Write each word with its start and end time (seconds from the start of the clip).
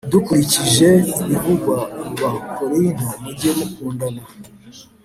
Dukurikije 0.11 0.87
ibivugwa 1.21 1.77
mu 2.07 2.13
Abakorinto 2.27 3.05
mujye 3.21 3.49
mukundana 3.57 4.21